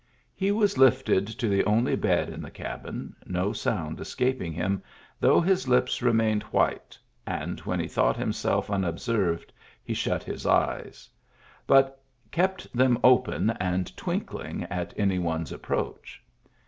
[0.33, 4.81] He was lifted to the only bed in the cabin, no sound escaping him,
[5.19, 9.53] though his lips remained white, and when he thought ihimself unobserved
[9.83, 11.07] he shut his eyes;
[11.67, 12.01] but
[12.31, 14.93] kept them open and twin Digitized by Google i64 MEMBERS OF THE FAMILY kling at
[15.13, 16.23] any one's approach.